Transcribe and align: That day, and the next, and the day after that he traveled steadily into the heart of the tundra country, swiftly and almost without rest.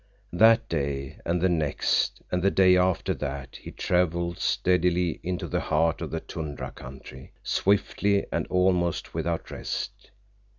That 0.33 0.67
day, 0.67 1.19
and 1.27 1.39
the 1.39 1.47
next, 1.47 2.23
and 2.31 2.41
the 2.41 2.49
day 2.49 2.75
after 2.75 3.13
that 3.13 3.57
he 3.57 3.69
traveled 3.69 4.39
steadily 4.39 5.19
into 5.21 5.47
the 5.47 5.59
heart 5.59 6.01
of 6.01 6.09
the 6.09 6.19
tundra 6.19 6.71
country, 6.71 7.33
swiftly 7.43 8.25
and 8.31 8.47
almost 8.47 9.13
without 9.13 9.51
rest. 9.51 10.09